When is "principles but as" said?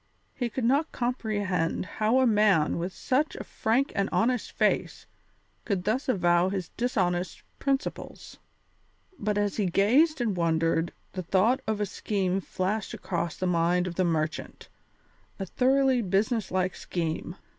7.59-9.57